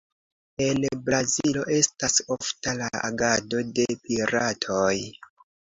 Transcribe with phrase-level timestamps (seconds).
[0.67, 4.99] En Brazilo estas ofta la agado de piratoj.